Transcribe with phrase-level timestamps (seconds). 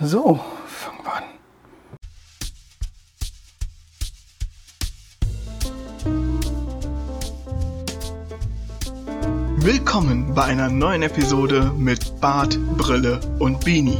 [0.00, 1.24] So, fangen wir an.
[9.58, 13.98] Willkommen bei einer neuen Episode mit Bart, Brille und Beanie.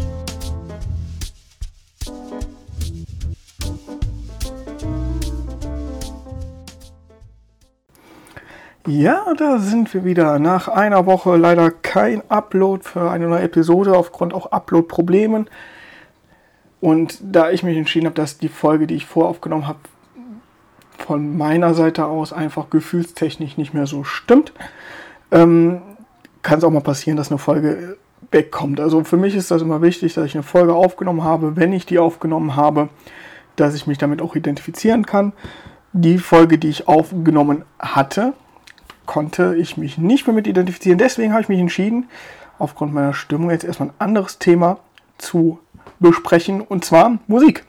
[8.95, 10.39] Ja, da sind wir wieder.
[10.39, 15.49] Nach einer Woche leider kein Upload für eine neue Episode aufgrund auch Upload-Problemen.
[16.83, 19.79] Und da ich mich entschieden habe, dass die Folge, die ich voraufgenommen habe,
[20.99, 24.53] von meiner Seite aus einfach gefühlstechnisch nicht mehr so stimmt,
[25.31, 25.81] ähm,
[26.43, 27.97] kann es auch mal passieren, dass eine Folge
[28.31, 28.79] wegkommt.
[28.79, 31.87] Also für mich ist das immer wichtig, dass ich eine Folge aufgenommen habe, wenn ich
[31.87, 32.91] die aufgenommen habe,
[33.57, 35.33] dass ich mich damit auch identifizieren kann.
[35.95, 38.35] Die Folge, die ich aufgenommen hatte,
[39.07, 40.99] konnte ich mich nicht mehr mit identifizieren.
[40.99, 42.09] Deswegen habe ich mich entschieden,
[42.59, 44.79] aufgrund meiner Stimmung jetzt erstmal ein anderes Thema
[45.19, 45.59] zu
[45.99, 47.65] besprechen, und zwar Musik.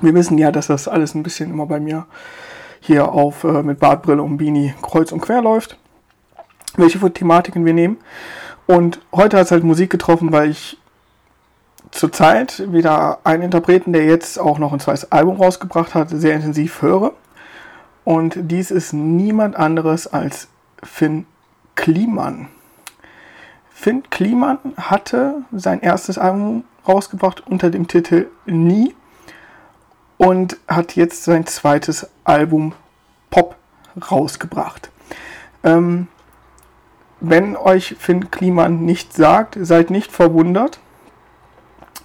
[0.00, 2.06] Wir wissen ja, dass das alles ein bisschen immer bei mir
[2.80, 5.78] hier auf äh, mit Bartbrille und Beanie kreuz und quer läuft,
[6.76, 7.98] welche für Thematiken wir nehmen.
[8.66, 10.78] Und heute hat es halt Musik getroffen, weil ich
[11.90, 16.80] zurzeit wieder einen Interpreten, der jetzt auch noch ein zweites Album rausgebracht hat, sehr intensiv
[16.82, 17.12] höre.
[18.04, 20.48] Und dies ist niemand anderes als
[20.82, 21.26] Finn
[21.74, 22.48] Kliman.
[23.72, 28.94] Finn Kliman hatte sein erstes Album rausgebracht unter dem Titel Nie
[30.18, 32.74] und hat jetzt sein zweites Album
[33.30, 33.56] Pop
[34.10, 34.90] rausgebracht.
[35.64, 36.08] Ähm,
[37.20, 40.80] wenn euch Finn Kliman nicht sagt, seid nicht verwundert.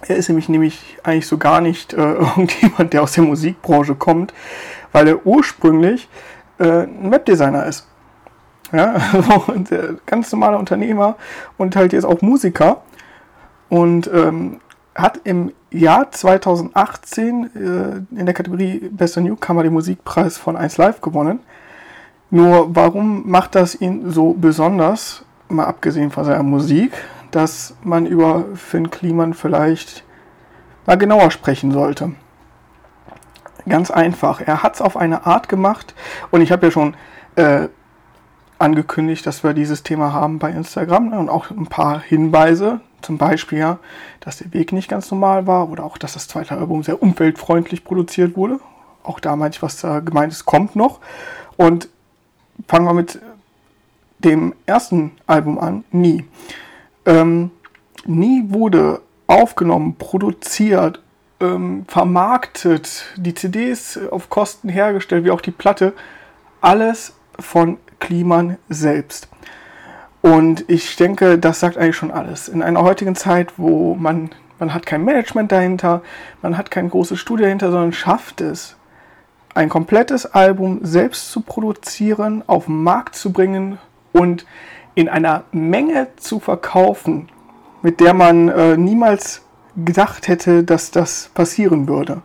[0.08, 4.34] Er ist nämlich, nämlich eigentlich so gar nicht äh, irgendjemand, der aus der Musikbranche kommt,
[4.92, 6.08] weil er ursprünglich
[6.58, 7.86] äh, ein Webdesigner ist.
[8.72, 11.16] Ja, also ein ganz normaler Unternehmer
[11.56, 12.82] und halt jetzt auch Musiker.
[13.68, 14.60] Und ähm,
[14.96, 21.00] hat im Jahr 2018 äh, in der Kategorie Bester Newcomer den Musikpreis von 1 Live
[21.00, 21.40] gewonnen.
[22.30, 26.92] Nur warum macht das ihn so besonders, mal abgesehen von seiner Musik,
[27.30, 30.04] dass man über Finn Kliman vielleicht
[30.86, 32.12] mal genauer sprechen sollte?
[33.68, 34.40] Ganz einfach.
[34.40, 35.94] Er hat es auf eine Art gemacht
[36.30, 36.94] und ich habe ja schon
[37.34, 37.68] äh,
[38.58, 42.80] angekündigt, dass wir dieses Thema haben bei Instagram ne, und auch ein paar Hinweise.
[43.02, 43.78] Zum Beispiel, ja,
[44.20, 47.84] dass der Weg nicht ganz normal war oder auch, dass das zweite Album sehr umweltfreundlich
[47.84, 48.58] produziert wurde.
[49.02, 51.00] Auch da meinte ich, was da gemeint ist, kommt noch.
[51.56, 51.88] Und
[52.66, 53.20] fangen wir mit
[54.20, 56.24] dem ersten Album an, Nie.
[57.06, 57.50] Ähm,
[58.06, 61.02] Nie wurde aufgenommen, produziert
[61.40, 65.92] ähm, vermarktet, die CDs auf Kosten hergestellt, wie auch die Platte,
[66.60, 69.28] alles von Kliman selbst.
[70.22, 72.48] Und ich denke, das sagt eigentlich schon alles.
[72.48, 76.02] In einer heutigen Zeit, wo man, man hat kein Management dahinter,
[76.42, 78.76] man hat kein großes Studio dahinter, sondern schafft es,
[79.54, 83.78] ein komplettes Album selbst zu produzieren, auf den Markt zu bringen
[84.12, 84.44] und
[84.96, 87.28] in einer Menge zu verkaufen,
[87.82, 89.42] mit der man äh, niemals
[89.76, 92.22] gedacht hätte, dass das passieren würde.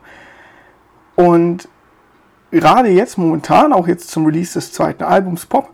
[1.16, 1.68] Und
[2.50, 5.70] gerade jetzt momentan, auch jetzt zum Release des zweiten Albums Pop,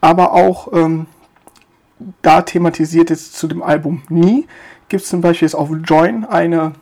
[0.00, 1.06] aber auch ähm,
[2.22, 4.46] da thematisiert jetzt zu dem Album Nie,
[4.88, 6.72] gibt es zum Beispiel jetzt auf Join eine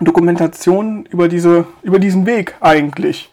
[0.00, 3.30] Dokumentation über, diese, über diesen Weg eigentlich.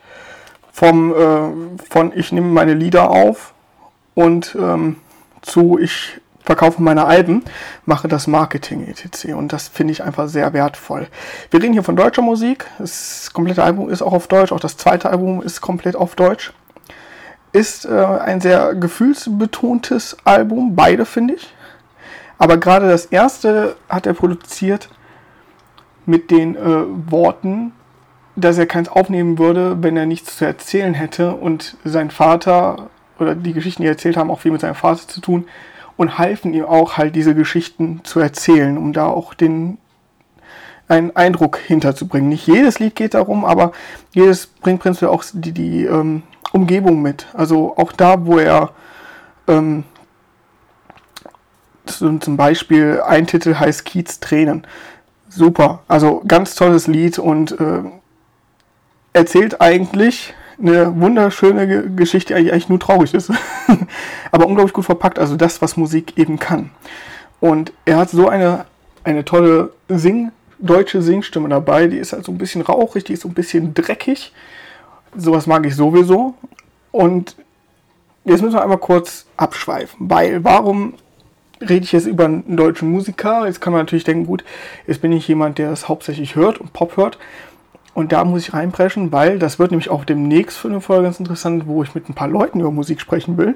[0.74, 3.54] Vom, äh, von ich nehme meine Lieder auf
[4.14, 4.98] und ähm,
[5.48, 7.44] zu ich verkaufe meine Alben,
[7.86, 9.34] mache das Marketing etc.
[9.34, 11.08] Und das finde ich einfach sehr wertvoll.
[11.52, 12.66] Wir reden hier von deutscher Musik.
[12.80, 14.54] Das komplette Album ist auch auf Deutsch.
[14.54, 16.54] Auch das zweite Album ist komplett auf Deutsch.
[17.52, 20.74] Ist äh, ein sehr gefühlsbetontes Album.
[20.74, 21.54] Beide finde ich.
[22.38, 24.90] Aber gerade das erste hat er produziert
[26.06, 27.74] mit den äh, Worten,
[28.38, 33.36] dass er keins aufnehmen würde, wenn er nichts zu erzählen hätte und sein Vater oder
[33.36, 35.46] die Geschichten, die er erzählt haben, auch viel mit seinem Vater zu tun
[35.98, 39.78] und halfen ihm auch halt diese Geschichten zu erzählen, um da auch den
[40.88, 42.30] einen Eindruck hinterzubringen.
[42.30, 43.74] Nicht jedes Lied geht darum, aber
[44.14, 46.24] jedes bringt prinzipiell auch die, die ähm,
[46.54, 47.28] Umgebung mit.
[47.34, 48.72] Also auch da, wo er
[49.48, 49.84] ähm,
[51.86, 54.66] zum Beispiel ein Titel heißt Kiez Tränen.
[55.30, 57.84] Super, also ganz tolles Lied und äh,
[59.14, 63.32] erzählt eigentlich eine wunderschöne Geschichte, die eigentlich nur traurig ist,
[64.32, 65.20] aber unglaublich gut verpackt.
[65.20, 66.72] Also das, was Musik eben kann.
[67.40, 68.66] Und er hat so eine,
[69.04, 71.88] eine tolle Sing, deutsche Singstimme dabei.
[71.88, 74.34] Die ist halt so ein bisschen rauchig, die ist so ein bisschen dreckig.
[75.16, 76.34] Sowas mag ich sowieso.
[76.92, 77.36] Und
[78.26, 80.94] jetzt müssen wir einmal kurz abschweifen, weil warum
[81.62, 83.46] rede ich jetzt über einen deutschen Musiker?
[83.46, 84.44] Jetzt kann man natürlich denken, gut,
[84.86, 87.18] jetzt bin ich jemand, der es hauptsächlich hört und Pop hört.
[87.98, 91.20] Und da muss ich reinpreschen, weil das wird nämlich auch demnächst für eine Folge ganz
[91.20, 93.56] interessant, wo ich mit ein paar Leuten über Musik sprechen will.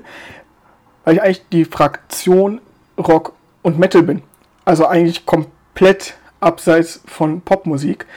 [1.03, 2.59] Weil ich eigentlich die Fraktion
[2.97, 4.23] Rock und Metal bin.
[4.65, 8.07] Also eigentlich komplett abseits von Popmusik.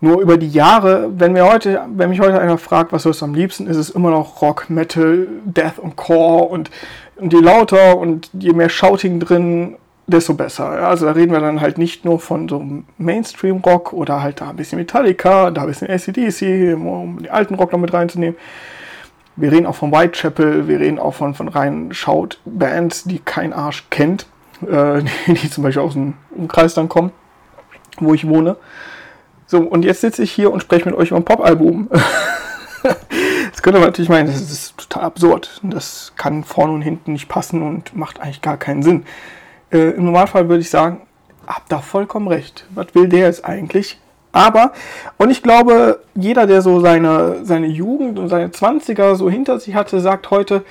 [0.00, 3.26] Nur über die Jahre, wenn mir heute, wenn mich heute einer fragt, was hörst du
[3.26, 6.70] am liebsten, ist es immer noch Rock, Metal, Death und Core und,
[7.16, 9.76] und je lauter und je mehr Shouting drin,
[10.10, 10.66] desto besser.
[10.66, 12.64] Also da reden wir dann halt nicht nur von so
[12.98, 17.72] Mainstream-Rock oder halt da ein bisschen Metallica, da ein bisschen ACDC, um den alten Rock
[17.72, 18.36] noch mit reinzunehmen.
[19.36, 23.86] Wir reden auch von Whitechapel, wir reden auch von, von rein Shout-Bands, die kein Arsch
[23.90, 24.26] kennt,
[24.62, 27.12] äh, die, die, zum Beispiel aus dem Umkreis dann kommen,
[27.98, 28.56] wo ich wohne.
[29.46, 31.88] So, und jetzt sitze ich hier und spreche mit euch über ein Pop-Album.
[32.82, 35.60] das könnte man natürlich meinen, das ist total absurd.
[35.62, 39.04] Das kann vorne und hinten nicht passen und macht eigentlich gar keinen Sinn.
[39.72, 41.02] Äh, Im Normalfall würde ich sagen,
[41.46, 42.66] habt da vollkommen recht.
[42.74, 43.98] Was will der jetzt eigentlich?
[44.32, 44.72] Aber,
[45.18, 49.74] und ich glaube, jeder, der so seine, seine Jugend und seine 20er so hinter sich
[49.74, 50.64] hatte, sagt heute,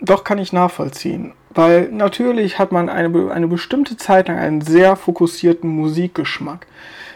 [0.00, 1.32] doch kann ich nachvollziehen.
[1.54, 6.66] Weil natürlich hat man eine, eine bestimmte Zeit lang einen sehr fokussierten Musikgeschmack.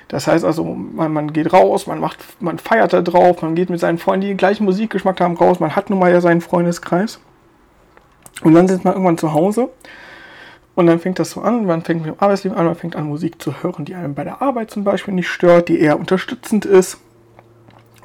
[0.07, 3.69] Das heißt also, man, man geht raus, man macht, man feiert da drauf, man geht
[3.69, 6.41] mit seinen Freunden, die den gleichen Musikgeschmack haben, raus, man hat nun mal ja seinen
[6.41, 7.21] Freundeskreis.
[8.43, 9.69] Und dann sitzt man irgendwann zu Hause
[10.79, 13.09] und dann fängt das so an, man fängt mit dem Arbeitsleben an, man fängt an
[13.09, 16.65] Musik zu hören, die einem bei der Arbeit zum Beispiel nicht stört, die eher unterstützend
[16.65, 16.99] ist.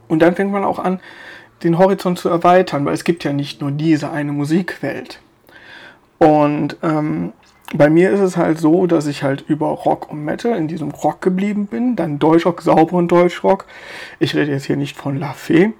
[0.07, 0.99] Und dann fängt man auch an,
[1.61, 5.19] den Horizont zu erweitern, weil es gibt ja nicht nur diese eine Musikwelt.
[6.17, 7.33] Und ähm,
[7.75, 10.89] bei mir ist es halt so, dass ich halt über Rock und Metal in diesem
[10.89, 13.67] Rock geblieben bin, dann Deutschrock, sauberen Deutschrock.
[14.17, 15.73] Ich rede jetzt hier nicht von La Fee.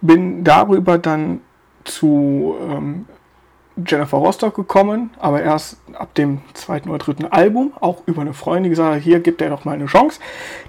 [0.00, 1.42] Bin darüber dann
[1.84, 3.04] zu ähm,
[3.86, 8.64] Jennifer Rostock gekommen, aber erst ab dem zweiten oder dritten Album, auch über eine Freundin,
[8.64, 10.20] die gesagt hat, hier gibt er doch mal eine Chance.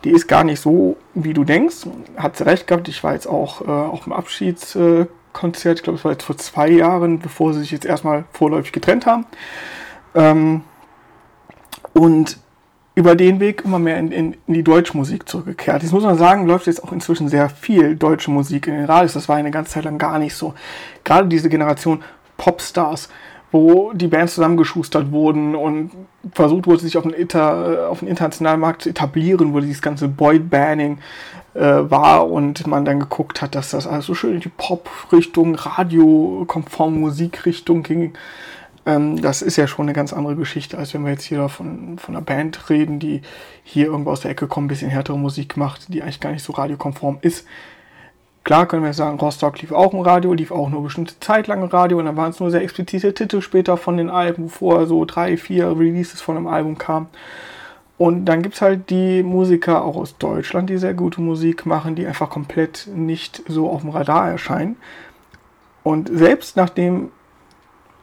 [0.03, 1.87] Die ist gar nicht so, wie du denkst.
[2.17, 2.87] Hat sie recht gehabt.
[2.87, 6.69] Ich war jetzt auch äh, auf dem Abschiedskonzert, ich glaube, es war jetzt vor zwei
[6.69, 9.25] Jahren, bevor sie sich jetzt erstmal vorläufig getrennt haben.
[10.15, 10.61] Ähm,
[11.93, 12.39] und
[12.99, 15.83] über den Weg immer mehr in, in, in die deutsche Musik zurückgekehrt.
[15.83, 19.13] Jetzt muss man sagen, läuft jetzt auch inzwischen sehr viel deutsche Musik in den Radios.
[19.13, 20.53] Das war eine ganze Zeit lang gar nicht so.
[21.05, 22.03] Gerade diese Generation
[22.39, 23.09] Popstars,
[23.51, 25.91] wo die Bands zusammengeschustert wurden und
[26.33, 30.07] versucht wurde, sich auf den, Inter, auf den internationalen Markt zu etablieren, wo dieses ganze
[30.07, 30.99] Boy-Banning
[31.53, 35.55] äh, war und man dann geguckt hat, dass das alles so schön in die Pop-Richtung,
[35.55, 38.13] Radio-konform Musikrichtung ging.
[38.85, 41.97] Ähm, das ist ja schon eine ganz andere Geschichte, als wenn wir jetzt hier von,
[41.97, 43.21] von einer Band reden, die
[43.63, 46.43] hier irgendwo aus der Ecke kommt, ein bisschen härtere Musik macht, die eigentlich gar nicht
[46.43, 47.47] so radiokonform ist.
[48.43, 51.61] Klar können wir sagen, Rostock lief auch im Radio, lief auch nur bestimmte Zeit lang
[51.61, 54.87] im Radio und dann waren es nur sehr explizite Titel später von den Alben, bevor
[54.87, 57.07] so drei, vier Releases von einem Album kamen.
[57.97, 61.95] Und dann gibt es halt die Musiker auch aus Deutschland, die sehr gute Musik machen,
[61.95, 64.77] die einfach komplett nicht so auf dem Radar erscheinen.
[65.83, 67.11] Und selbst nachdem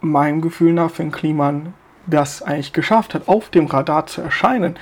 [0.00, 1.72] meinem Gefühl nach Finn Kliman
[2.06, 4.78] das eigentlich geschafft hat, auf dem Radar zu erscheinen,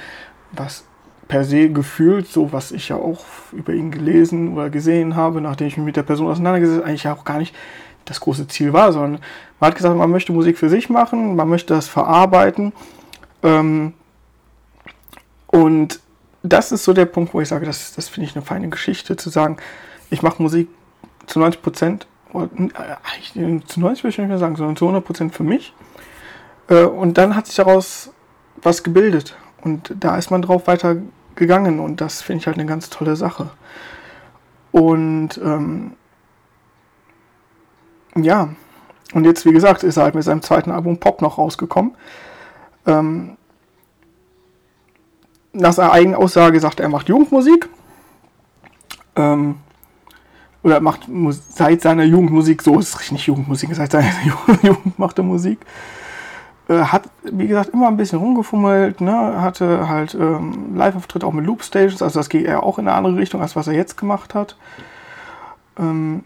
[0.50, 0.84] was
[1.28, 5.66] per se gefühlt, so was ich ja auch über ihn gelesen oder gesehen habe, nachdem
[5.66, 7.54] ich mich mit der Person auseinandergesetzt habe, eigentlich auch gar nicht
[8.04, 9.20] das große Ziel war, sondern
[9.60, 12.72] man hat gesagt, man möchte Musik für sich machen, man möchte das verarbeiten.
[13.42, 13.94] Ähm,
[15.46, 16.00] und
[16.42, 19.16] das ist so der Punkt, wo ich sage, das, das finde ich eine feine Geschichte,
[19.16, 19.56] zu sagen,
[20.10, 20.68] ich mache Musik
[21.26, 25.34] zu 90 Prozent, äh, zu 90 würde ich nicht mehr sagen, sondern zu 100 Prozent
[25.34, 25.72] für mich.
[26.68, 28.12] Äh, und dann hat sich daraus
[28.62, 29.36] was gebildet.
[29.62, 30.96] Und da ist man drauf weiter
[31.36, 33.50] gegangen und das finde ich halt eine ganz tolle Sache.
[34.72, 35.92] Und ähm,
[38.16, 38.48] ja,
[39.12, 41.94] und jetzt, wie gesagt, ist er halt mit seinem zweiten Album Pop noch rausgekommen.
[42.86, 43.36] Ähm,
[45.52, 47.68] nach seiner eigenen Aussage sagt er, er macht Jugendmusik.
[49.16, 49.56] Ähm,
[50.64, 54.10] oder macht seit seiner Jugendmusik, so ist es nicht Jugendmusik, seit seiner
[54.62, 55.58] Jugend macht er Musik.
[56.68, 59.40] Äh, hat, wie gesagt, immer ein bisschen rumgefummelt, ne?
[59.42, 63.16] hatte halt ähm, Live-Auftritte auch mit Loop-Stations, also das geht eher auch in eine andere
[63.16, 64.56] Richtung, als was er jetzt gemacht hat.
[65.78, 66.24] Ähm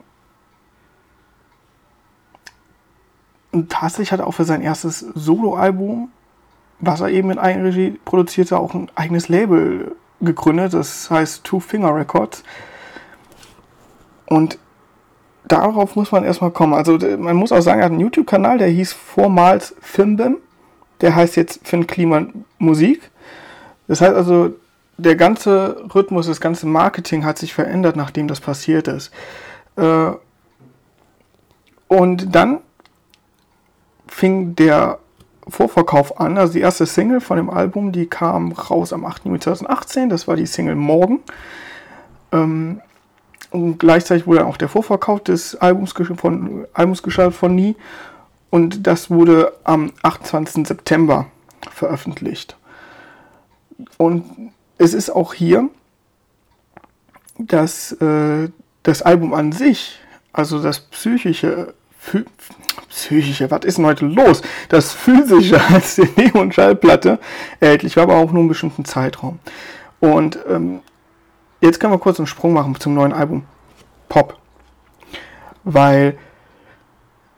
[3.51, 6.11] und tatsächlich hat er auch für sein erstes Solo-Album,
[6.79, 11.97] was er eben in Eigenregie produzierte, auch ein eigenes Label gegründet, das heißt Two Finger
[11.97, 12.45] Records.
[14.27, 14.59] Und
[15.49, 16.75] darauf muss man erstmal kommen.
[16.75, 20.39] Also man muss auch sagen, er hat einen YouTube-Kanal, der hieß vormals Fimbim.
[21.01, 23.11] Der heißt jetzt Finn Kliman Musik.
[23.87, 24.55] Das heißt also,
[24.97, 29.13] der ganze Rhythmus, das ganze Marketing hat sich verändert, nachdem das passiert ist.
[29.77, 30.11] Äh,
[31.87, 32.59] und dann
[34.09, 34.99] fing der
[35.49, 36.37] Vorverkauf an.
[36.37, 39.25] Also die erste Single von dem Album, die kam raus am 8.
[39.25, 40.09] Juni 2018.
[40.09, 41.21] Das war die Single Morgen.
[42.33, 42.81] Ähm,
[43.51, 47.77] und gleichzeitig wurde auch der Vorverkauf des Albums, von, Albums gestartet von Nie.
[48.51, 50.67] Und das wurde am 28.
[50.67, 51.27] September
[51.71, 52.57] veröffentlicht.
[53.97, 55.69] Und es ist auch hier,
[57.39, 58.49] dass äh,
[58.83, 59.99] das Album an sich,
[60.33, 61.75] also das psychische,
[62.89, 64.43] psychische, was ist denn heute los?
[64.69, 67.19] Das physische als CD und Schallplatte
[67.61, 69.39] erhältlich war, aber auch nur einen bestimmten Zeitraum.
[70.01, 70.81] Und ähm,
[71.61, 73.45] jetzt können wir kurz einen Sprung machen zum neuen Album
[74.09, 74.37] Pop.
[75.65, 76.19] Weil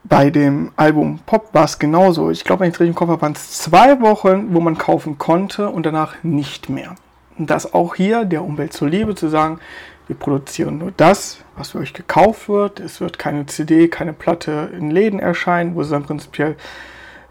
[0.04, 2.30] bei dem Album Pop war es genauso.
[2.30, 4.78] Ich glaube, wenn ich es richtig im Kopf habe, waren es zwei Wochen, wo man
[4.78, 6.94] kaufen konnte und danach nicht mehr.
[7.38, 9.60] Und das auch hier der Umwelt zuliebe zu sagen,
[10.06, 12.80] wir produzieren nur das, was für euch gekauft wird.
[12.80, 16.56] Es wird keine CD, keine Platte in Läden erscheinen, wo sie dann prinzipiell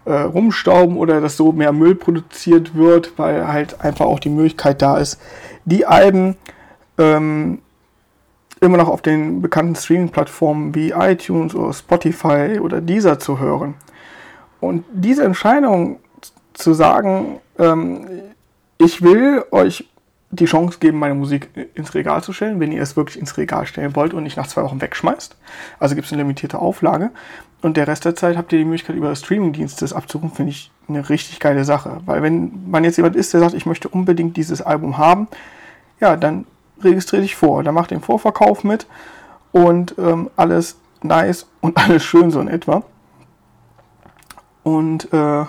[0.06, 4.80] äh, rumstauben oder dass so mehr Müll produziert wird, weil halt einfach auch die Möglichkeit
[4.80, 5.20] da ist,
[5.66, 6.36] die Alben
[7.00, 7.58] ähm,
[8.60, 13.74] immer noch auf den bekannten Streaming-Plattformen wie iTunes oder Spotify oder Deezer zu hören.
[14.60, 15.98] Und diese Entscheidung
[16.52, 18.06] zu sagen, ähm,
[18.76, 19.88] ich will euch
[20.32, 23.66] die Chance geben, meine Musik ins Regal zu stellen, wenn ihr es wirklich ins Regal
[23.66, 25.36] stellen wollt und nicht nach zwei Wochen wegschmeißt.
[25.80, 27.10] Also gibt es eine limitierte Auflage.
[27.62, 30.70] Und der Rest der Zeit habt ihr die Möglichkeit, über Streaming-Dienste das abzurufen, finde ich
[30.88, 32.00] eine richtig geile Sache.
[32.06, 35.26] Weil wenn man jetzt jemand ist, der sagt, ich möchte unbedingt dieses Album haben,
[35.98, 36.46] ja, dann
[36.82, 37.62] registriere dich vor.
[37.62, 38.86] Dann mach den Vorverkauf mit
[39.52, 42.82] und ähm, alles nice und alles schön so in etwa.
[44.62, 45.44] Und, äh,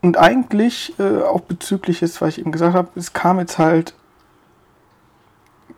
[0.00, 3.94] und eigentlich äh, auch bezüglich jetzt, was ich eben gesagt habe, es kam jetzt halt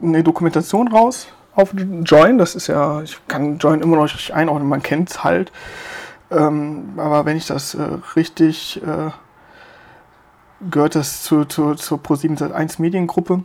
[0.01, 2.39] eine Dokumentation raus auf Join.
[2.39, 5.51] Das ist ja, ich kann Join immer noch nicht einordnen, man kennt es halt.
[6.31, 7.83] Ähm, aber wenn ich das äh,
[8.15, 9.11] richtig äh,
[10.69, 13.43] gehört das zu, zu, zur Pro7 Mediengruppe.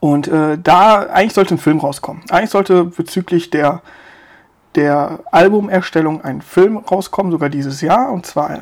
[0.00, 2.22] Und äh, da eigentlich sollte ein Film rauskommen.
[2.30, 3.80] Eigentlich sollte bezüglich der,
[4.74, 8.58] der Albumerstellung ein Film rauskommen, sogar dieses Jahr, und zwar äh,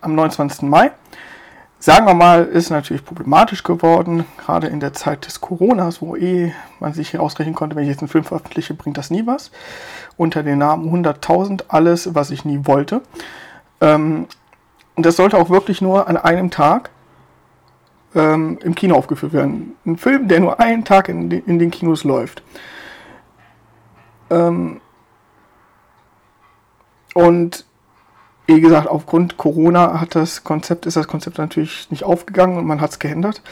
[0.00, 0.62] am 29.
[0.62, 0.90] Mai.
[1.78, 6.52] Sagen wir mal, ist natürlich problematisch geworden, gerade in der Zeit des Coronas, wo eh
[6.80, 9.50] man sich ausrechnen konnte, wenn ich jetzt einen Film veröffentliche, bringt das nie was.
[10.16, 13.02] Unter dem Namen 100.000, alles, was ich nie wollte.
[13.82, 14.28] Ähm,
[14.96, 16.90] und das sollte auch wirklich nur an einem Tag
[18.14, 19.76] ähm, im Kino aufgeführt werden.
[19.84, 22.42] Ein Film, der nur einen Tag in, in den Kinos läuft.
[24.30, 24.80] Ähm
[27.14, 27.64] und
[28.46, 32.80] wie gesagt, aufgrund Corona hat das Konzept, ist das Konzept natürlich nicht aufgegangen und man
[32.80, 33.42] hat es geändert.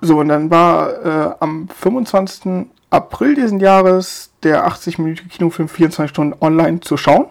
[0.00, 2.66] So, und dann war äh, am 25.
[2.90, 7.26] April diesen Jahres der 80-minütige Kinofilm 24 Stunden online zu schauen.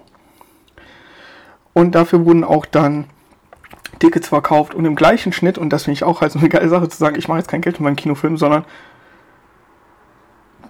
[1.76, 3.04] Und dafür wurden auch dann
[4.00, 6.70] Tickets verkauft und im gleichen Schnitt, und das finde ich auch halt so eine geile
[6.70, 8.64] Sache zu sagen, ich mache jetzt kein Geld für meinen Kinofilm, sondern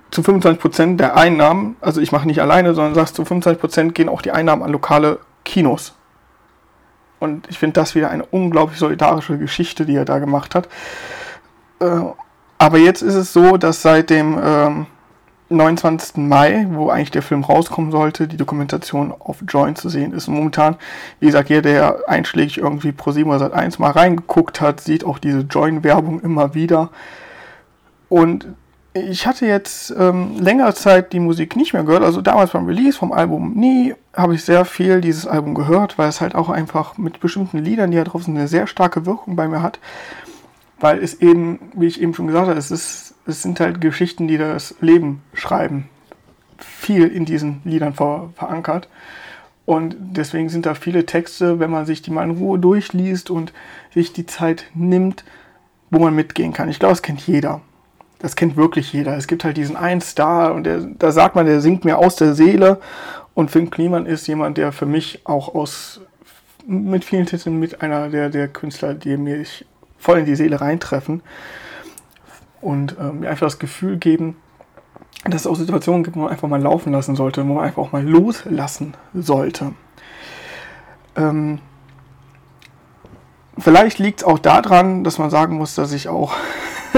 [0.10, 4.24] zu 25% der Einnahmen, also ich mache nicht alleine, sondern sagst zu 25% gehen auch
[4.24, 5.94] die Einnahmen an lokale Kinos.
[7.20, 10.68] Und ich finde das wieder eine unglaublich solidarische Geschichte, die er da gemacht hat.
[11.80, 12.02] Äh,
[12.58, 14.88] aber jetzt ist es so, dass seit dem ähm,
[15.56, 16.18] 29.
[16.18, 20.28] Mai, wo eigentlich der Film rauskommen sollte, die Dokumentation auf Join zu sehen ist.
[20.28, 20.76] Und momentan,
[21.20, 25.04] wie gesagt, jeder, der einschlägig irgendwie Pro 7 oder Sat 1 mal reingeguckt hat, sieht
[25.04, 26.90] auch diese Join-Werbung immer wieder.
[28.10, 28.48] Und
[28.94, 32.04] ich hatte jetzt ähm, längere Zeit die Musik nicht mehr gehört.
[32.04, 36.08] Also damals beim Release vom Album nie habe ich sehr viel dieses Album gehört, weil
[36.08, 39.36] es halt auch einfach mit bestimmten Liedern, die da drauf sind, eine sehr starke Wirkung
[39.36, 39.80] bei mir hat.
[40.80, 44.28] Weil es eben, wie ich eben schon gesagt habe, es ist es sind halt Geschichten,
[44.28, 45.90] die das Leben schreiben.
[46.58, 48.88] Viel in diesen Liedern ver verankert.
[49.66, 53.52] Und deswegen sind da viele Texte, wenn man sich die mal in Ruhe durchliest und
[53.94, 55.26] sich die Zeit nimmt,
[55.90, 56.70] wo man mitgehen kann.
[56.70, 57.62] Ich glaube, das kennt jeder.
[58.20, 59.18] Das kennt wirklich jeder.
[59.18, 62.16] Es gibt halt diesen einen Star und der, da sagt man, der singt mir aus
[62.16, 62.80] der Seele.
[63.34, 66.00] Und Finn Kliman ist jemand, der für mich auch aus
[66.68, 69.66] mit vielen Titeln mit einer der, der Künstler, die mich
[69.98, 71.22] voll in die Seele reintreffen
[72.66, 74.36] und ähm, mir einfach das Gefühl geben,
[75.24, 77.82] dass es auch Situationen gibt, wo man einfach mal laufen lassen sollte, wo man einfach
[77.84, 79.74] auch mal loslassen sollte.
[81.16, 81.60] Ähm,
[83.58, 86.34] vielleicht liegt es auch daran, dass man sagen muss, dass ich auch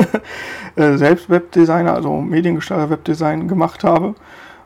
[0.77, 4.15] äh, selbst Webdesigner, also Mediengestalter Webdesign gemacht habe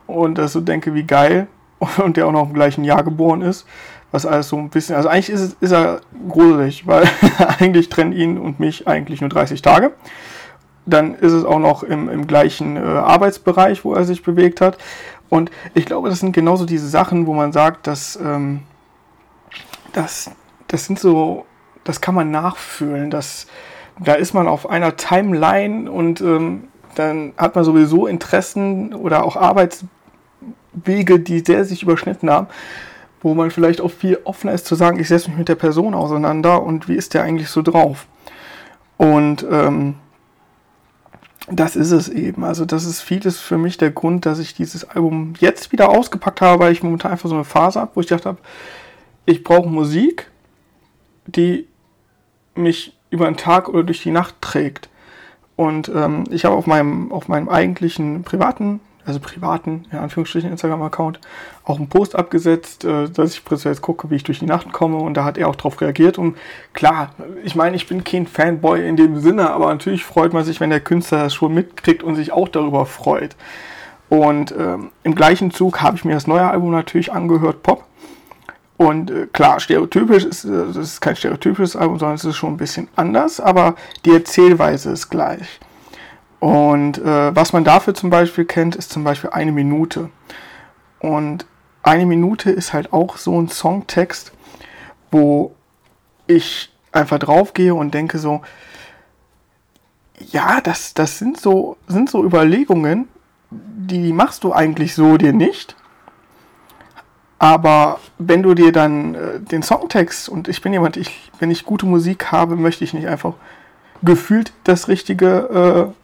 [0.05, 1.48] und dass so denke, wie geil
[1.98, 3.65] und der auch noch im gleichen Jahr geboren ist,
[4.12, 7.10] was alles so ein bisschen, also eigentlich ist, ist er gruselig, weil
[7.60, 9.93] eigentlich trennen ihn und mich eigentlich nur 30 Tage
[10.85, 14.77] dann ist es auch noch im, im gleichen äh, Arbeitsbereich, wo er sich bewegt hat.
[15.29, 18.61] Und ich glaube, das sind genauso diese Sachen, wo man sagt, dass ähm,
[19.93, 20.31] das,
[20.67, 21.45] das sind so,
[21.83, 23.47] das kann man nachfühlen, dass
[24.00, 29.35] da ist man auf einer Timeline und ähm, dann hat man sowieso Interessen oder auch
[29.35, 32.47] Arbeitswege, die sehr sich überschnitten haben,
[33.21, 35.93] wo man vielleicht auch viel offener ist zu sagen, ich setze mich mit der Person
[35.93, 38.07] auseinander und wie ist der eigentlich so drauf.
[38.97, 39.95] Und ähm,
[41.51, 42.43] das ist es eben.
[42.43, 46.41] Also das ist vieles für mich der Grund, dass ich dieses Album jetzt wieder ausgepackt
[46.41, 48.38] habe, weil ich momentan einfach so eine Phase habe, wo ich gedacht habe,
[49.25, 50.29] ich brauche Musik,
[51.25, 51.67] die
[52.55, 54.89] mich über den Tag oder durch die Nacht trägt.
[55.55, 61.20] Und ähm, ich habe auf meinem, auf meinem eigentlichen privaten also privaten, in Anführungsstrichen, Instagram-Account,
[61.63, 64.98] auch einen Post abgesetzt, äh, dass ich jetzt gucke, wie ich durch die Nacht komme
[64.98, 66.38] und da hat er auch darauf reagiert und
[66.74, 67.12] klar,
[67.43, 70.70] ich meine, ich bin kein Fanboy in dem Sinne, aber natürlich freut man sich, wenn
[70.70, 73.36] der Künstler das schon mitkriegt und sich auch darüber freut.
[74.10, 77.86] Und ähm, im gleichen Zug habe ich mir das neue Album natürlich angehört, Pop.
[78.75, 82.53] Und äh, klar, stereotypisch ist, äh, das ist kein stereotypisches Album, sondern es ist schon
[82.53, 85.60] ein bisschen anders, aber die Erzählweise ist gleich.
[86.41, 90.10] Und äh, was man dafür zum Beispiel kennt, ist zum Beispiel eine Minute.
[91.00, 91.45] Und
[91.83, 94.33] eine Minute ist halt auch so ein Songtext,
[95.12, 95.53] wo
[96.25, 98.41] ich einfach draufgehe und denke so,
[100.31, 103.07] ja, das, das sind, so, sind so Überlegungen,
[103.51, 105.75] die machst du eigentlich so dir nicht.
[107.38, 111.65] Aber wenn du dir dann äh, den Songtext und ich bin jemand, ich, wenn ich
[111.65, 113.36] gute Musik habe, möchte ich nicht einfach
[114.01, 116.00] gefühlt das richtige äh,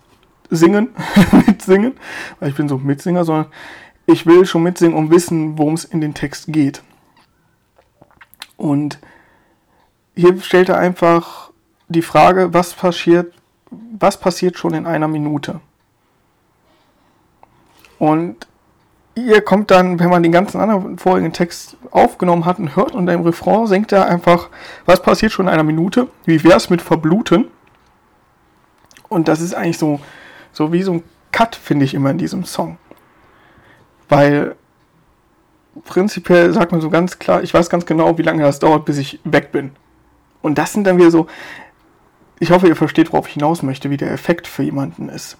[0.49, 0.89] singen,
[1.47, 1.93] mitsingen,
[2.39, 3.47] weil ich bin so Mitsinger, sondern
[4.05, 6.81] ich will schon mitsingen und wissen, worum es in den Text geht.
[8.55, 8.99] Und
[10.15, 11.51] hier stellt er einfach
[11.89, 13.33] die Frage, was passiert,
[13.69, 15.59] was passiert schon in einer Minute?
[17.99, 18.47] Und
[19.15, 23.07] ihr kommt dann, wenn man den ganzen anderen vorigen Text aufgenommen hat und hört und
[23.07, 24.49] im Refrain singt er einfach,
[24.85, 26.07] was passiert schon in einer Minute?
[26.25, 27.45] Wie wäre es mit Verbluten?
[29.09, 29.99] Und das ist eigentlich so
[30.57, 32.79] so wie so ein Cut, finde ich immer in diesem Song.
[34.09, 34.55] Weil
[35.85, 38.97] prinzipiell sagt man so ganz klar, ich weiß ganz genau, wie lange das dauert, bis
[38.97, 39.73] ich weg bin.
[40.41, 41.27] Und das sind dann wieder so,
[42.39, 45.37] ich hoffe, ihr versteht, worauf ich hinaus möchte, wie der Effekt für jemanden ist.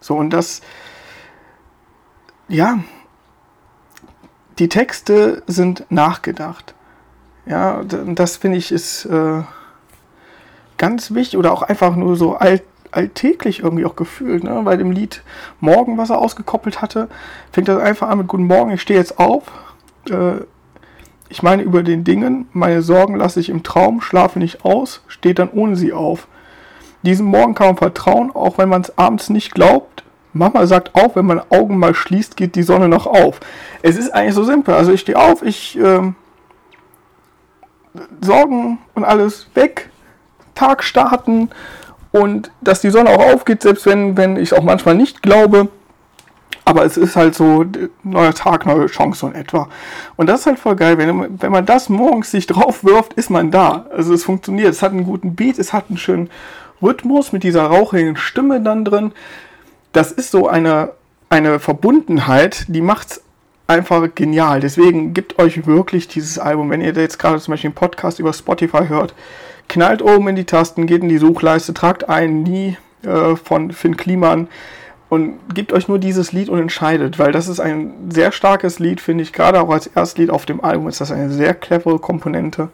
[0.00, 0.62] So, und das,
[2.48, 2.80] ja,
[4.58, 6.74] die Texte sind nachgedacht.
[7.46, 9.42] Ja, das finde ich ist äh,
[10.76, 14.44] ganz wichtig oder auch einfach nur so alt, alltäglich irgendwie auch gefühlt.
[14.44, 14.62] Ne?
[14.64, 15.22] Bei dem Lied
[15.60, 17.08] Morgen, was er ausgekoppelt hatte,
[17.50, 19.44] fängt das einfach an mit Guten Morgen, ich stehe jetzt auf.
[20.08, 20.44] Äh,
[21.28, 25.38] ich meine über den Dingen, meine Sorgen lasse ich im Traum, schlafe nicht aus, steht
[25.38, 26.28] dann ohne sie auf.
[27.02, 30.04] Diesem Morgen kann man vertrauen, auch wenn man es abends nicht glaubt.
[30.34, 33.40] Mama sagt auch, wenn man Augen mal schließt, geht die Sonne noch auf.
[33.82, 34.74] Es ist eigentlich so simpel.
[34.74, 36.14] Also ich stehe auf, ich ähm,
[38.20, 39.90] Sorgen und alles weg,
[40.54, 41.50] Tag starten,
[42.12, 45.68] und dass die Sonne auch aufgeht, selbst wenn, wenn ich auch manchmal nicht glaube.
[46.64, 47.64] Aber es ist halt so,
[48.04, 49.68] neuer Tag, neue Chance in etwa.
[50.16, 50.96] Und das ist halt voll geil.
[50.96, 53.86] Wenn, wenn man das morgens sich drauf wirft, ist man da.
[53.92, 54.68] Also es funktioniert.
[54.68, 56.30] Es hat einen guten Beat, es hat einen schönen
[56.80, 59.12] Rhythmus mit dieser rauchigen Stimme dann drin.
[59.92, 60.90] Das ist so eine,
[61.30, 63.22] eine Verbundenheit, die macht's
[63.66, 64.60] einfach genial.
[64.60, 68.32] Deswegen gibt euch wirklich dieses Album, wenn ihr jetzt gerade zum Beispiel einen Podcast über
[68.32, 69.14] Spotify hört,
[69.68, 73.96] knallt oben in die Tasten, geht in die Suchleiste, tragt ein Nie äh, von Finn
[73.96, 74.48] Kliman
[75.08, 79.00] und gebt euch nur dieses Lied und entscheidet, weil das ist ein sehr starkes Lied,
[79.00, 79.34] finde ich.
[79.34, 82.70] Gerade auch als Erstlied auf dem Album ist das eine sehr clevere Komponente.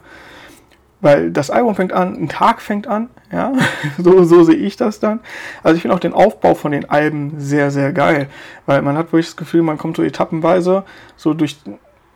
[1.01, 3.53] Weil das Album fängt an, ein Tag fängt an, ja,
[3.97, 5.19] so, so sehe ich das dann.
[5.63, 8.29] Also ich finde auch den Aufbau von den Alben sehr, sehr geil,
[8.65, 10.83] weil man hat wirklich das Gefühl, man kommt so etappenweise
[11.17, 11.57] so durch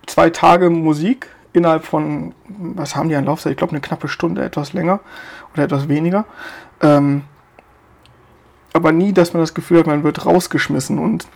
[0.06, 3.52] zwei Tage Musik innerhalb von, was haben die an Laufzeit?
[3.52, 5.00] Ich glaube, eine knappe Stunde, etwas länger
[5.54, 6.26] oder etwas weniger.
[6.82, 7.24] Ähm,
[8.74, 11.28] aber nie, dass man das Gefühl hat, man wird rausgeschmissen und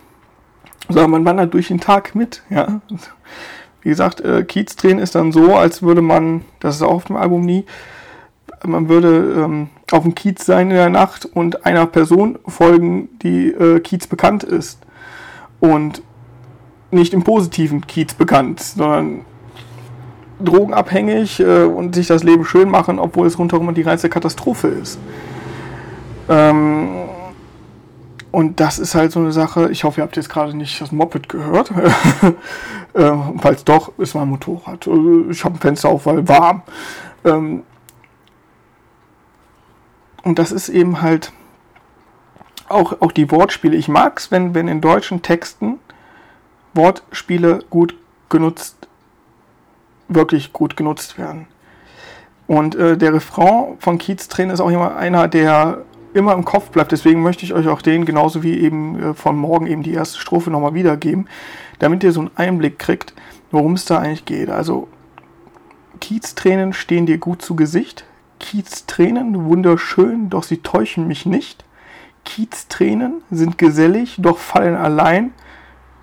[0.88, 2.42] sondern man wandert durch den Tag mit.
[2.50, 2.80] Ja.
[3.82, 7.04] Wie gesagt, äh, Kiez drehen ist dann so, als würde man, das ist auch auf
[7.04, 7.64] dem Album nie,
[8.64, 13.48] man würde ähm, auf dem Kiez sein in der Nacht und einer Person folgen, die
[13.48, 14.80] äh, Kiez bekannt ist.
[15.60, 16.02] Und
[16.90, 19.24] nicht im positiven Kiez bekannt, sondern
[20.40, 24.98] drogenabhängig äh, und sich das Leben schön machen, obwohl es rundherum die reinste Katastrophe ist.
[26.28, 27.08] Ähm,
[28.30, 30.92] und das ist halt so eine Sache, ich hoffe, ihr habt jetzt gerade nicht das
[30.92, 31.72] Moped gehört.
[32.94, 34.86] äh, falls doch, ist mein Motorrad.
[34.86, 36.62] Äh, ich habe ein Fenster auf, weil warm.
[37.24, 37.62] Ähm,
[40.22, 41.32] und das ist eben halt
[42.68, 43.76] auch, auch die Wortspiele.
[43.76, 45.78] Ich mag es, wenn, wenn in deutschen Texten
[46.74, 47.96] Wortspiele gut
[48.28, 48.77] genutzt,
[50.08, 51.46] wirklich gut genutzt werden.
[52.46, 56.70] Und äh, der Refrain von Keats Tränen ist auch immer einer, der immer im Kopf
[56.70, 56.92] bleibt.
[56.92, 60.18] Deswegen möchte ich euch auch den, genauso wie eben äh, von morgen eben die erste
[60.18, 61.28] Strophe nochmal wiedergeben,
[61.78, 63.14] damit ihr so einen Einblick kriegt,
[63.50, 64.50] worum es da eigentlich geht.
[64.50, 64.88] Also
[66.00, 68.04] Keats Tränen stehen dir gut zu Gesicht.
[68.40, 71.64] Keats Tränen wunderschön, doch sie täuschen mich nicht.
[72.24, 75.32] Keats Tränen sind gesellig, doch fallen allein.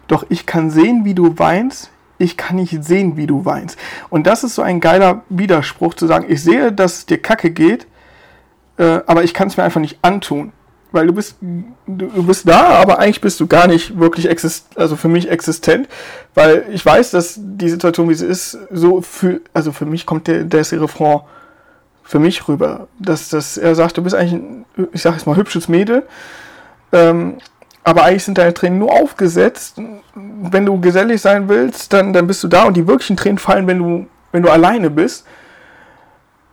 [0.07, 1.91] Doch ich kann sehen, wie du weinst.
[2.17, 3.77] Ich kann nicht sehen, wie du weinst.
[4.09, 7.51] Und das ist so ein geiler Widerspruch zu sagen, ich sehe, dass es dir kacke
[7.51, 7.87] geht,
[8.77, 10.51] äh, aber ich kann es mir einfach nicht antun.
[10.91, 14.95] Weil du bist, du, bist da, aber eigentlich bist du gar nicht wirklich exist, also
[14.95, 15.89] für mich existent,
[16.35, 20.27] weil ich weiß, dass die Situation, wie sie ist, so für, also für mich kommt
[20.27, 21.19] der, der Refrain
[22.03, 22.87] für mich rüber.
[22.97, 26.03] Dass, dass er sagt, du bist eigentlich ein, ich sag jetzt mal, hübsches Mädel,
[26.93, 27.39] ähm,
[27.85, 29.79] aber eigentlich sind deine Tränen nur aufgesetzt.
[30.15, 33.67] Wenn du gesellig sein willst, dann, dann bist du da und die wirklichen Tränen fallen,
[33.67, 35.25] wenn du, wenn du alleine bist.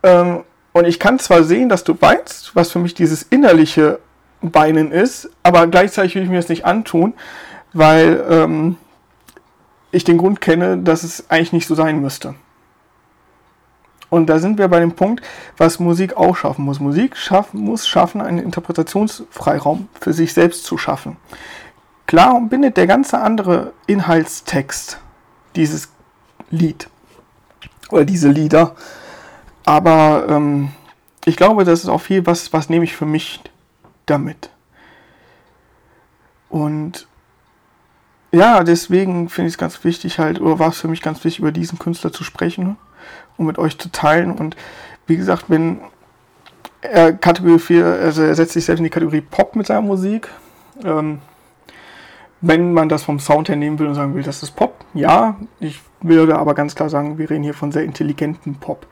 [0.03, 0.43] Ähm,
[0.73, 3.99] und ich kann zwar sehen, dass du weinst, was für mich dieses innerliche
[4.41, 7.13] Weinen ist, aber gleichzeitig will ich mir das nicht antun,
[7.73, 8.77] weil ähm,
[9.91, 12.35] ich den Grund kenne, dass es eigentlich nicht so sein müsste.
[14.13, 15.23] Und da sind wir bei dem Punkt,
[15.57, 16.79] was Musik auch schaffen muss.
[16.79, 21.17] Musik schaffen, muss schaffen, einen Interpretationsfreiraum für sich selbst zu schaffen.
[22.05, 24.99] Klar bindet der ganze andere Inhaltstext
[25.55, 25.89] dieses
[26.51, 26.89] Lied
[27.89, 28.75] oder diese Lieder.
[29.65, 30.69] Aber ähm,
[31.25, 33.41] ich glaube, das ist auch viel, was, was nehme ich für mich
[34.05, 34.51] damit.
[36.49, 37.07] Und
[38.31, 41.39] ja, deswegen finde ich es ganz wichtig halt, oder war es für mich ganz wichtig,
[41.39, 42.77] über diesen Künstler zu sprechen
[43.37, 44.31] um mit euch zu teilen.
[44.31, 44.55] Und
[45.07, 45.79] wie gesagt, wenn
[46.81, 50.29] er Kategorie 4, also er setzt sich selbst in die Kategorie Pop mit seiner Musik.
[50.83, 51.19] Ähm,
[52.41, 55.37] wenn man das vom Sound her nehmen will und sagen will, das ist Pop, ja,
[55.61, 58.85] ich würde aber ganz klar sagen, wir reden hier von sehr intelligenten Pop.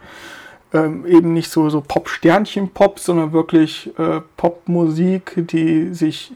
[0.74, 6.32] Ähm, eben nicht so, so Pop-Sternchen-Pop, sondern wirklich äh, Popmusik, die sich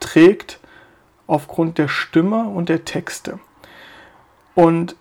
[0.00, 0.58] trägt
[1.26, 3.38] aufgrund der Stimme und der Texte.
[4.54, 4.96] Und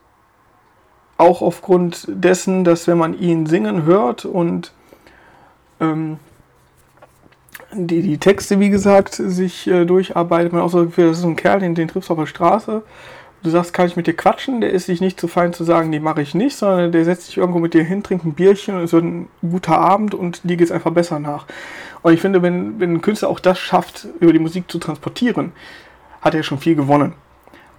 [1.23, 4.73] auch aufgrund dessen, dass wenn man ihn singen hört und
[5.79, 6.17] ähm,
[7.73, 11.59] die, die Texte, wie gesagt, sich äh, durcharbeitet, man auch so das ist ein Kerl,
[11.59, 12.83] den, den triffst du auf der Straße.
[13.41, 14.61] Du sagst, kann ich mit dir quatschen?
[14.61, 17.25] Der ist sich nicht zu fein zu sagen, die mache ich nicht, sondern der setzt
[17.25, 20.41] sich irgendwo mit dir hin, trinkt ein Bierchen und es wird ein guter Abend und
[20.43, 21.45] dir geht es einfach besser nach.
[22.03, 25.51] Und ich finde, wenn, wenn ein Künstler auch das schafft, über die Musik zu transportieren,
[26.21, 27.13] hat er schon viel gewonnen.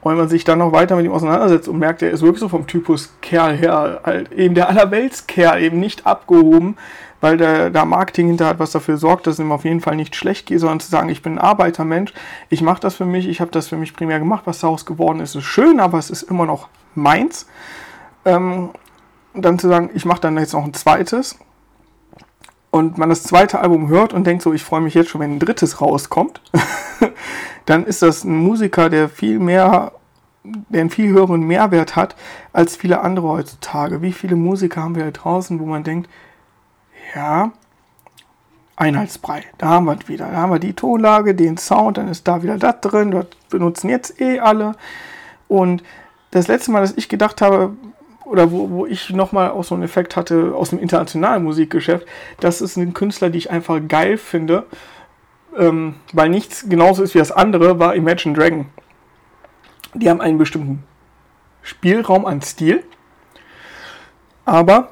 [0.05, 2.41] Und wenn man sich dann noch weiter mit ihm auseinandersetzt und merkt, er ist wirklich
[2.41, 6.77] so vom Typus Kerl her, halt eben der Allerweltskerl, eben nicht abgehoben,
[7.23, 9.97] weil der da Marketing hinter hat, was dafür sorgt, dass es ihm auf jeden Fall
[9.97, 12.13] nicht schlecht geht, sondern zu sagen, ich bin ein Arbeitermensch,
[12.51, 15.21] ich mache das für mich, ich habe das für mich primär gemacht, was daraus geworden
[15.21, 17.49] ist, ist schön, aber es ist immer noch meins.
[18.27, 18.69] Ähm,
[19.33, 21.39] dann zu sagen, ich mache dann jetzt noch ein zweites
[22.75, 25.37] und man das zweite Album hört und denkt so, ich freue mich jetzt schon, wenn
[25.37, 26.41] ein drittes rauskommt.
[27.67, 29.93] dann ist das ein Musiker, der viel mehr,
[30.43, 32.17] der einen viel höheren Mehrwert hat
[32.53, 34.03] als viele andere heutzutage.
[34.03, 36.11] Wie viele Musiker haben wir da draußen, wo man denkt,
[37.15, 37.53] ja,
[38.75, 40.33] Einheitsbrei, da haben wir es wieder.
[40.33, 43.89] Da haben wir die Tonlage, den Sound, dann ist da wieder das drin, das benutzen
[43.89, 44.75] jetzt eh alle.
[45.47, 45.85] Und
[46.33, 47.77] das letzte Mal, dass ich gedacht habe,
[48.25, 52.07] oder wo, wo ich nochmal auch so einen Effekt hatte aus dem internationalen Musikgeschäft,
[52.41, 54.65] das ist ein Künstler, die ich einfach geil finde,
[55.59, 58.67] ähm, weil nichts genauso ist wie das andere, war Imagine Dragon.
[59.95, 60.83] Die haben einen bestimmten
[61.63, 62.83] Spielraum an Stil,
[64.45, 64.91] aber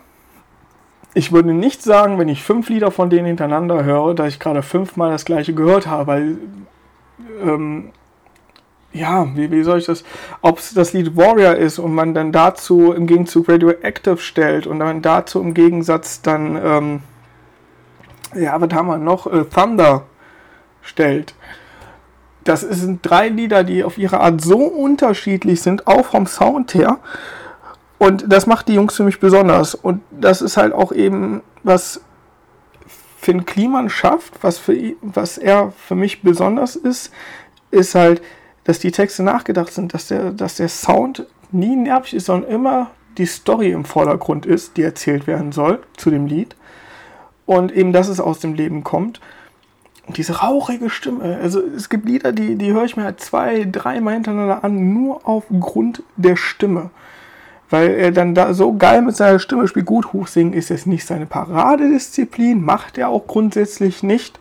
[1.15, 4.63] ich würde nicht sagen, wenn ich fünf Lieder von denen hintereinander höre, dass ich gerade
[4.63, 6.39] fünfmal das gleiche gehört habe, weil
[7.43, 7.93] ähm,
[8.93, 10.05] ja, wie, wie soll ich das,
[10.43, 14.81] ob es das Lied Warrior ist und man dann dazu im Gegenzug Radioactive stellt und
[14.81, 17.01] dann dazu im Gegensatz dann, ähm,
[18.35, 20.05] ja, was haben wir noch, äh, Thunder
[20.83, 21.35] stellt.
[22.45, 26.99] Das sind drei Lieder, die auf ihre Art so unterschiedlich sind, auch vom Sound her.
[27.99, 29.77] Und das macht die Jungs für mich besonders.
[29.77, 32.01] Und das ist halt auch eben, was
[33.17, 37.13] Finn Kliman schafft, was, für, was er für mich besonders ist,
[37.71, 38.21] ist halt,
[38.65, 42.91] dass die Texte nachgedacht sind, dass der, dass der Sound nie nervig ist, sondern immer
[43.19, 46.57] die Story im Vordergrund ist, die erzählt werden soll zu dem Lied.
[47.45, 49.21] Und eben, dass es aus dem Leben kommt.
[50.07, 51.39] Und diese rauchige Stimme.
[51.43, 55.29] Also es gibt Lieder, die, die höre ich mir halt zwei, dreimal hintereinander an, nur
[55.29, 56.91] aufgrund der Stimme.
[57.69, 59.87] Weil er dann da so geil mit seiner Stimme spielt.
[59.87, 64.39] Gut, hochsingen ist jetzt nicht seine Paradedisziplin, macht er auch grundsätzlich nicht.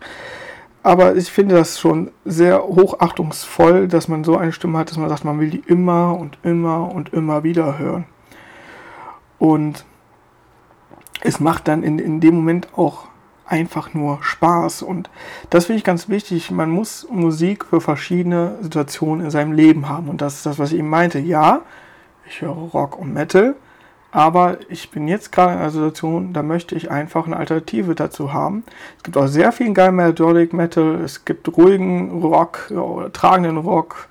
[0.82, 5.08] Aber ich finde das schon sehr hochachtungsvoll, dass man so eine Stimme hat, dass man
[5.08, 8.04] sagt, man will die immer und immer und immer wieder hören.
[9.38, 9.84] Und
[11.20, 13.06] es macht dann in, in dem Moment auch
[13.46, 14.82] einfach nur Spaß.
[14.82, 15.10] Und
[15.50, 16.50] das finde ich ganz wichtig.
[16.50, 20.08] Man muss Musik für verschiedene Situationen in seinem Leben haben.
[20.08, 21.18] Und das ist das, was ich eben meinte.
[21.18, 21.62] Ja,
[22.26, 23.54] ich höre Rock und Metal,
[24.12, 28.34] aber ich bin jetzt gerade in einer Situation, da möchte ich einfach eine Alternative dazu
[28.34, 28.62] haben.
[28.98, 34.08] Es gibt auch sehr viel geil Melodic Metal, es gibt ruhigen Rock oder tragenden Rock,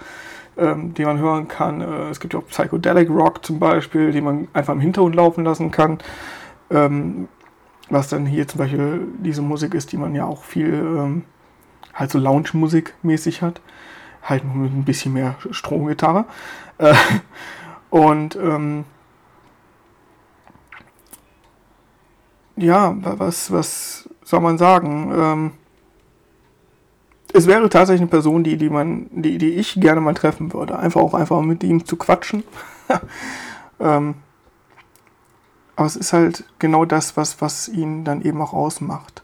[0.58, 1.82] ähm, den man hören kann.
[1.82, 5.70] Äh, es gibt auch Psychedelic Rock zum Beispiel, den man einfach im Hintergrund laufen lassen
[5.70, 6.00] kann.
[6.72, 7.28] Ähm,
[7.92, 11.26] was dann hier zum Beispiel diese Musik ist, die man ja auch viel ähm,
[11.94, 13.62] halt so Lounge-Musik mäßig hat.
[14.24, 16.26] Halt nur mit ein bisschen mehr Stromgitarre.
[16.80, 16.96] Äh,
[17.92, 18.86] und ähm,
[22.62, 25.12] ja, was, was soll man sagen?
[25.16, 25.52] Ähm,
[27.34, 30.78] es wäre tatsächlich eine Person, die, die, man, die, die ich gerne mal treffen würde.
[30.78, 32.44] Einfach auch einfach mit ihm zu quatschen.
[33.80, 34.16] ähm,
[35.76, 39.24] aber es ist halt genau das, was, was ihn dann eben auch ausmacht.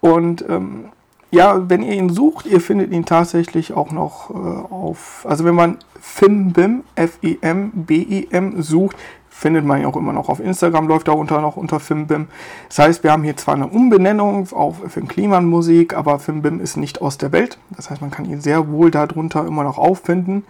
[0.00, 0.90] Und ähm,
[1.30, 5.54] ja, wenn ihr ihn sucht, ihr findet ihn tatsächlich auch noch äh, auf, also wenn
[5.54, 8.96] man Fimbim, F-I-M-B-I-M sucht,
[9.36, 12.28] findet man ihn auch immer noch auf Instagram, läuft darunter noch unter Fimbim.
[12.68, 14.76] Das heißt, wir haben hier zwar eine Umbenennung auf
[15.08, 17.58] Kliman Musik, aber Fimbim ist nicht aus der Welt.
[17.76, 20.44] Das heißt, man kann ihn sehr wohl darunter immer noch auffinden.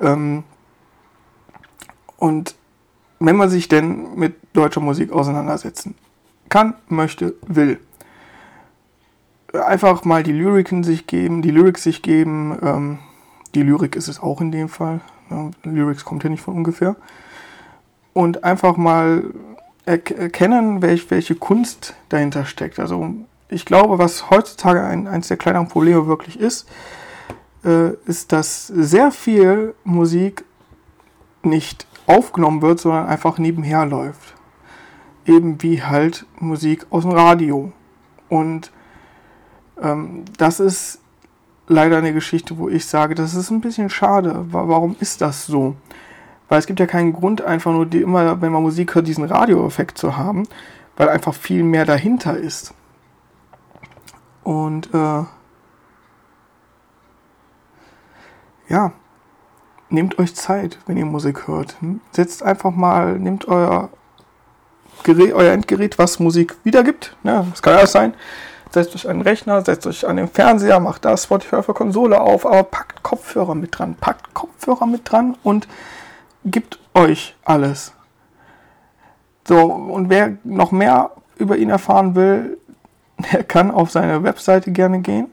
[0.00, 0.44] Ähm,
[2.16, 2.54] und
[3.18, 5.94] wenn man sich denn mit deutscher Musik auseinandersetzen
[6.48, 7.78] kann, möchte, will,
[9.52, 12.58] einfach mal die Lyriken sich geben, die Lyrics sich geben.
[12.62, 12.98] Ähm,
[13.54, 15.00] die Lyrik ist es auch in dem Fall.
[15.28, 16.96] Ja, Lyrics kommt ja nicht von ungefähr.
[18.20, 19.32] Und einfach mal
[19.86, 22.78] erkennen, welch, welche Kunst dahinter steckt.
[22.78, 23.14] Also
[23.48, 26.68] ich glaube, was heutzutage ein, eines der kleineren Probleme wirklich ist,
[27.64, 30.44] äh, ist, dass sehr viel Musik
[31.42, 34.34] nicht aufgenommen wird, sondern einfach nebenher läuft.
[35.24, 37.72] Eben wie halt Musik aus dem Radio.
[38.28, 38.70] Und
[39.82, 41.00] ähm, das ist
[41.68, 44.44] leider eine Geschichte, wo ich sage, das ist ein bisschen schade.
[44.50, 45.74] Warum ist das so?
[46.50, 49.24] Weil es gibt ja keinen Grund, einfach nur die, immer, wenn man Musik hört, diesen
[49.24, 50.48] Radioeffekt zu haben,
[50.96, 52.74] weil einfach viel mehr dahinter ist.
[54.42, 55.22] Und äh,
[58.68, 58.92] ja,
[59.90, 61.76] nehmt euch Zeit, wenn ihr Musik hört.
[62.10, 63.88] Setzt einfach mal, nehmt euer
[65.04, 67.16] Gerät, euer Endgerät, was Musik wiedergibt.
[67.22, 67.46] Ne?
[67.50, 68.12] Das kann alles sein.
[68.72, 72.20] Setzt euch an den Rechner, setzt euch an den Fernseher, macht da Spotify für Konsole
[72.20, 73.94] auf, aber packt Kopfhörer mit dran.
[73.94, 75.68] Packt Kopfhörer mit dran und
[76.44, 77.92] gibt euch alles.
[79.46, 82.58] So, und wer noch mehr über ihn erfahren will,
[83.32, 85.28] der kann auf seine Webseite gerne gehen.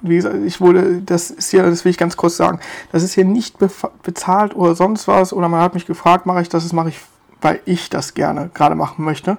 [0.00, 2.60] Wie gesagt, ich wurde, das ist hier, das will ich ganz kurz sagen,
[2.92, 3.56] das ist hier nicht
[4.04, 7.00] bezahlt oder sonst was, oder man hat mich gefragt, mache ich das, das mache ich,
[7.40, 9.38] weil ich das gerne gerade machen möchte,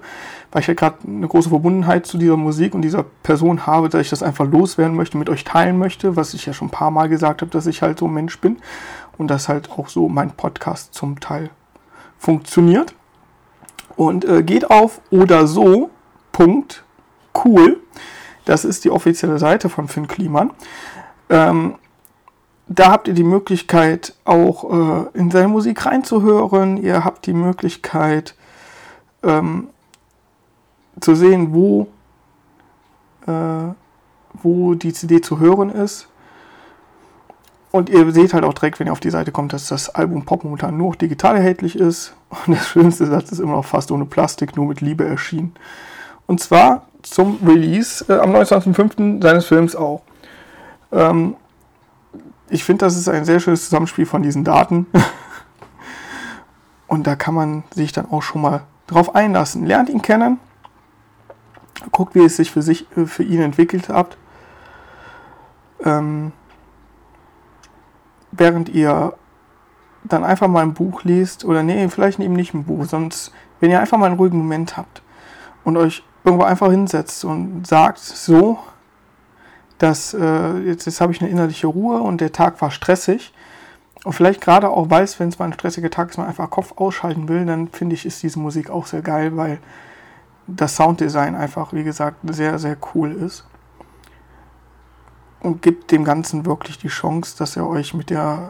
[0.52, 4.02] weil ich ja gerade eine große Verbundenheit zu dieser Musik und dieser Person habe, dass
[4.02, 6.92] ich das einfach loswerden möchte, mit euch teilen möchte, was ich ja schon ein paar
[6.92, 8.58] Mal gesagt habe, dass ich halt so ein Mensch bin
[9.20, 11.52] und dass halt auch so mein Podcast zum Teil
[12.18, 12.96] funktioniert.
[13.96, 15.92] Und äh, geht auf oder so,
[17.46, 17.82] cool.
[18.46, 20.52] Das ist die offizielle Seite von Finn Kliman.
[21.30, 21.76] Ähm,
[22.68, 26.78] da habt ihr die Möglichkeit, auch äh, in seine Musik reinzuhören.
[26.78, 28.36] Ihr habt die Möglichkeit
[29.22, 29.68] ähm,
[31.02, 31.88] zu sehen, wo,
[33.28, 33.74] äh,
[34.42, 36.08] wo die CD zu hören ist.
[37.72, 40.26] Und ihr seht halt auch direkt, wenn ihr auf die Seite kommt, dass das Album
[40.26, 42.16] Pop momentan nur digital erhältlich ist.
[42.46, 45.54] Und der schönste Satz ist immer noch fast ohne Plastik, nur mit Liebe erschienen.
[46.26, 49.22] Und zwar zum Release äh, am 29.05.
[49.22, 50.02] seines Films auch.
[50.92, 51.36] Ähm,
[52.50, 54.88] ich finde, das ist ein sehr schönes Zusammenspiel von diesen Daten.
[56.88, 59.68] Und da kann man sich dann auch schon mal drauf einlassen.
[59.68, 60.40] Lernt ihn kennen.
[61.92, 64.18] Guckt, wie es sich für, sich, äh, für ihn entwickelt hat.
[65.84, 66.32] Ähm,
[68.32, 69.14] während ihr
[70.04, 73.72] dann einfach mal ein Buch liest, oder nee, vielleicht eben nicht ein Buch, sonst, wenn
[73.72, 75.02] ihr einfach mal einen ruhigen Moment habt
[75.64, 78.60] und euch irgendwo einfach hinsetzt und sagt so,
[79.78, 83.34] dass äh, jetzt, jetzt habe ich eine innerliche Ruhe und der Tag war stressig.
[84.04, 86.50] Und vielleicht gerade auch, weil es, wenn es mal ein stressiger Tag ist, man einfach
[86.50, 89.60] Kopf ausschalten will, dann finde ich, ist diese Musik auch sehr geil, weil
[90.48, 93.46] das Sounddesign einfach, wie gesagt, sehr, sehr cool ist.
[95.42, 98.50] Und gibt dem Ganzen wirklich die Chance, dass ihr euch mit der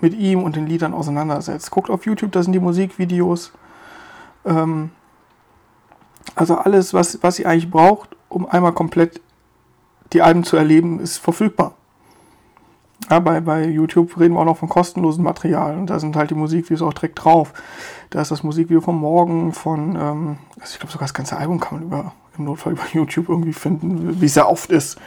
[0.00, 1.70] mit ihm und den Liedern auseinandersetzt.
[1.70, 3.52] Guckt auf YouTube, da sind die Musikvideos.
[4.44, 4.90] Ähm,
[6.34, 9.20] also alles, was, was ihr eigentlich braucht, um einmal komplett
[10.12, 11.74] die Alben zu erleben, ist verfügbar.
[13.10, 16.34] Ja, bei, bei YouTube reden wir auch noch von kostenlosem Material da sind halt die
[16.34, 17.52] Musikvideos auch direkt drauf.
[18.10, 21.60] Da ist das Musikvideo von morgen, von, ähm, also ich glaube sogar das ganze Album
[21.60, 24.98] kann man über, im Notfall über YouTube irgendwie finden, wie es ja oft ist.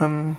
[0.00, 0.36] Ähm,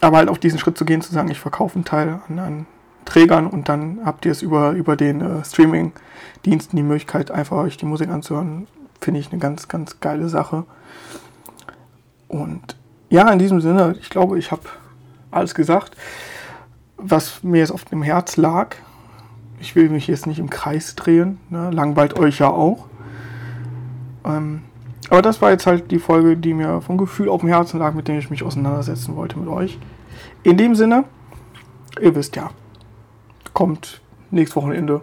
[0.00, 2.66] aber halt auf diesen Schritt zu gehen, zu sagen, ich verkaufe einen Teil an, an
[3.04, 7.76] Trägern und dann habt ihr es über, über den äh, Streaming-Diensten die Möglichkeit, einfach euch
[7.76, 8.66] die Musik anzuhören,
[9.00, 10.64] finde ich eine ganz, ganz geile Sache.
[12.28, 12.76] Und
[13.10, 14.62] ja, in diesem Sinne, ich glaube, ich habe
[15.30, 15.96] alles gesagt,
[16.96, 18.76] was mir jetzt auf dem Herz lag.
[19.60, 21.70] Ich will mich jetzt nicht im Kreis drehen, ne?
[21.70, 22.86] langweilt euch ja auch.
[24.24, 24.62] Ähm,
[25.10, 27.94] aber das war jetzt halt die Folge, die mir vom Gefühl auf dem Herzen lag,
[27.94, 29.78] mit dem ich mich auseinandersetzen wollte mit euch.
[30.42, 31.04] In dem Sinne,
[32.00, 32.50] ihr wisst ja,
[33.52, 35.02] kommt nächstes Wochenende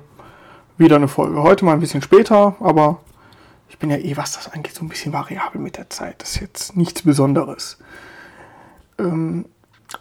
[0.77, 1.43] wieder eine Folge.
[1.43, 3.01] Heute mal ein bisschen später, aber
[3.69, 6.21] ich bin ja eh, was das angeht, so ein bisschen variabel mit der Zeit.
[6.21, 7.77] Das ist jetzt nichts Besonderes.
[8.97, 9.45] Ähm,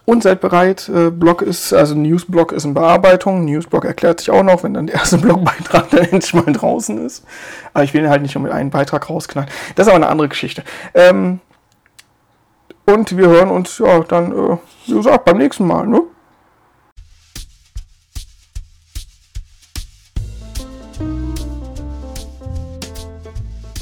[0.05, 3.45] und seid bereit, äh, Blog ist, also Newsblog ist in Bearbeitung.
[3.45, 7.25] Newsblog erklärt sich auch noch, wenn dann der erste Blogbeitrag dann endlich mal draußen ist.
[7.73, 9.49] Aber ich will ihn halt nicht nur mit einem Beitrag rausknallen.
[9.75, 10.63] Das ist aber eine andere Geschichte.
[10.93, 11.39] Ähm,
[12.85, 16.01] und wir hören uns, ja, dann, äh, wie gesagt, beim nächsten Mal, ne?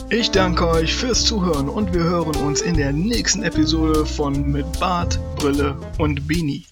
[0.10, 4.80] Ich danke euch fürs Zuhören und wir hören uns in der nächsten Episode von Mit
[4.80, 6.64] Bart, Brille und Beanie.